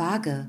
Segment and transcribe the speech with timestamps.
[0.00, 0.48] Waage.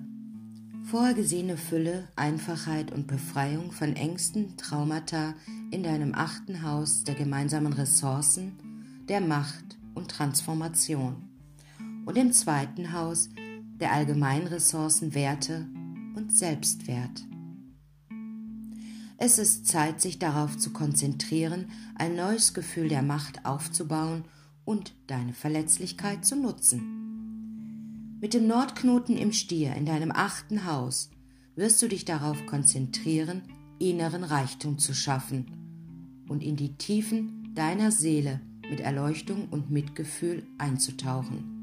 [0.86, 5.34] Vorgesehene Fülle, Einfachheit und Befreiung von Ängsten, Traumata
[5.72, 8.54] in deinem achten Haus der gemeinsamen Ressourcen,
[9.10, 11.28] der Macht und Transformation.
[12.06, 13.28] Und im zweiten Haus
[13.82, 15.68] der allgemeinen Ressourcen, Werte
[16.16, 17.26] und Selbstwert.
[19.18, 21.66] Es ist Zeit, sich darauf zu konzentrieren,
[21.96, 24.24] ein neues Gefühl der Macht aufzubauen
[24.64, 27.01] und deine Verletzlichkeit zu nutzen.
[28.22, 31.10] Mit dem Nordknoten im Stier in deinem achten Haus
[31.56, 33.42] wirst du dich darauf konzentrieren,
[33.80, 35.48] inneren Reichtum zu schaffen
[36.30, 38.40] und in die Tiefen deiner Seele
[38.70, 41.58] mit Erleuchtung und Mitgefühl einzutauchen.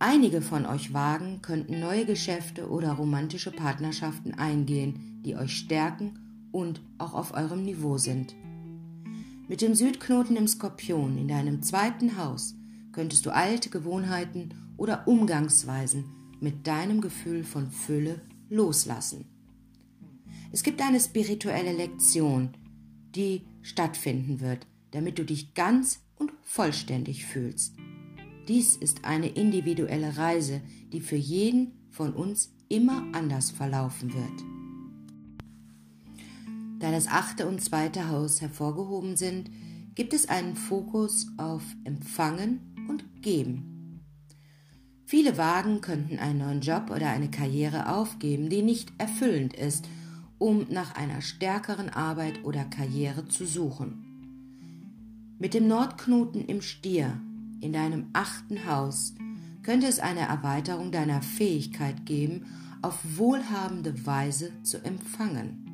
[0.00, 6.80] Einige von euch wagen, könnten neue Geschäfte oder romantische Partnerschaften eingehen, die euch stärken und
[6.98, 8.34] auch auf eurem Niveau sind.
[9.46, 12.56] Mit dem Südknoten im Skorpion in deinem zweiten Haus
[12.90, 16.06] könntest du alte Gewohnheiten oder Umgangsweisen
[16.40, 19.26] mit deinem Gefühl von Fülle loslassen.
[20.50, 22.54] Es gibt eine spirituelle Lektion,
[23.14, 27.74] die stattfinden wird, damit du dich ganz und vollständig fühlst.
[28.48, 30.62] Dies ist eine individuelle Reise,
[30.92, 34.44] die für jeden von uns immer anders verlaufen wird.
[36.78, 39.50] Da das achte und zweite Haus hervorgehoben sind,
[39.94, 43.77] gibt es einen Fokus auf Empfangen und Geben.
[45.10, 49.88] Viele Wagen könnten einen neuen Job oder eine Karriere aufgeben, die nicht erfüllend ist,
[50.36, 54.04] um nach einer stärkeren Arbeit oder Karriere zu suchen.
[55.38, 57.18] Mit dem Nordknoten im Stier
[57.62, 59.14] in deinem achten Haus
[59.62, 62.44] könnte es eine Erweiterung deiner Fähigkeit geben,
[62.82, 65.64] auf wohlhabende Weise zu empfangen.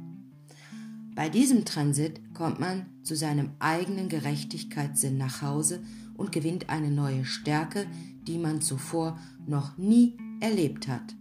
[1.16, 5.82] Bei diesem Transit kommt man zu seinem eigenen Gerechtigkeitssinn nach Hause
[6.16, 7.86] und gewinnt eine neue Stärke,
[8.26, 11.14] die man zuvor noch nie erlebt hat.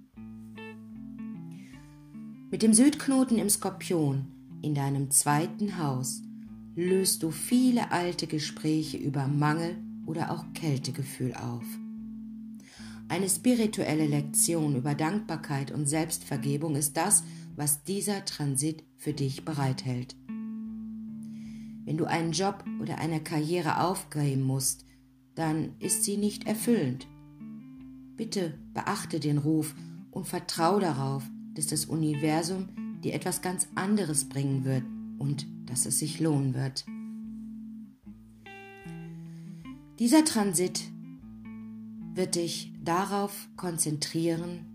[2.52, 4.28] Mit dem Südknoten im Skorpion
[4.62, 6.22] in deinem zweiten Haus
[6.76, 11.64] löst du viele alte Gespräche über Mangel oder auch Kältegefühl auf.
[13.10, 17.24] Eine spirituelle Lektion über Dankbarkeit und Selbstvergebung ist das,
[17.56, 20.16] was dieser Transit für dich bereithält.
[21.86, 24.86] Wenn du einen Job oder eine Karriere aufgeben musst,
[25.36, 27.08] dann ist sie nicht erfüllend.
[28.16, 29.74] Bitte beachte den Ruf
[30.12, 31.24] und vertrau darauf,
[31.56, 32.70] dass das Universum
[33.04, 34.84] dir etwas ganz anderes bringen wird
[35.18, 36.86] und dass es sich lohnen wird.
[40.00, 40.82] Dieser Transit
[42.14, 44.66] wird dich darauf konzentrieren,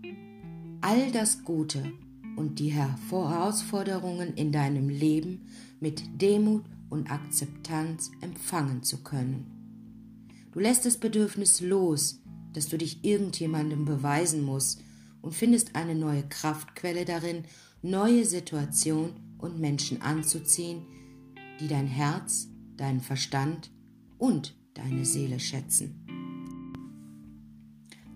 [0.81, 1.91] all das Gute
[2.35, 5.47] und die Herausforderungen in deinem Leben
[5.79, 9.58] mit Demut und Akzeptanz empfangen zu können.
[10.51, 12.21] Du lässt das Bedürfnis los,
[12.53, 14.81] dass du dich irgendjemandem beweisen musst
[15.21, 17.43] und findest eine neue Kraftquelle darin,
[17.81, 20.85] neue Situationen und Menschen anzuziehen,
[21.59, 23.69] die dein Herz, deinen Verstand
[24.17, 26.05] und deine Seele schätzen.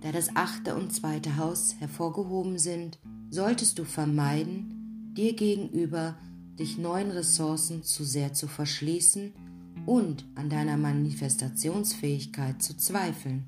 [0.01, 2.99] Da das achte und zweite Haus hervorgehoben sind,
[3.29, 6.17] solltest du vermeiden, dir gegenüber
[6.59, 9.33] dich neuen Ressourcen zu sehr zu verschließen
[9.85, 13.45] und an deiner Manifestationsfähigkeit zu zweifeln.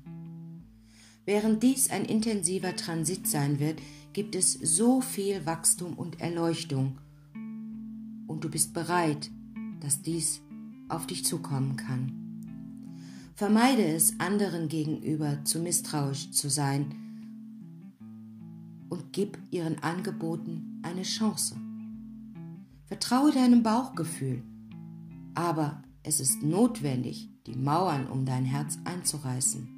[1.24, 3.80] Während dies ein intensiver Transit sein wird,
[4.12, 6.98] gibt es so viel Wachstum und Erleuchtung
[8.26, 9.30] und du bist bereit,
[9.80, 10.40] dass dies
[10.88, 12.12] auf dich zukommen kann.
[13.34, 16.94] Vermeide es, anderen gegenüber zu misstrauisch zu sein
[18.88, 21.56] und gib ihren Angeboten eine Chance.
[22.86, 24.42] Vertraue deinem Bauchgefühl,
[25.34, 29.68] aber es ist notwendig, die Mauern um dein Herz einzureißen.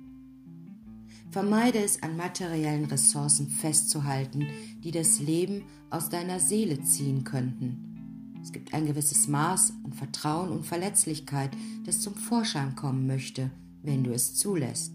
[1.31, 4.47] Vermeide es, an materiellen Ressourcen festzuhalten,
[4.85, 8.37] die das Leben aus deiner Seele ziehen könnten.
[8.43, 11.51] Es gibt ein gewisses Maß an Vertrauen und Verletzlichkeit,
[11.85, 13.51] das zum Vorschein kommen möchte,
[13.83, 14.93] wenn du es zulässt.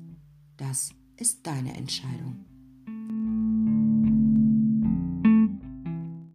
[0.58, 2.46] Das ist deine Entscheidung.